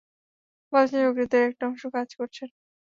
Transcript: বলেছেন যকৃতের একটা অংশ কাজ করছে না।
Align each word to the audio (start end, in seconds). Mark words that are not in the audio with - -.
বলেছেন 0.73 0.99
যকৃতের 1.05 1.43
একটা 1.49 1.63
অংশ 1.69 1.83
কাজ 1.95 2.07
করছে 2.19 2.43
না। 2.45 2.53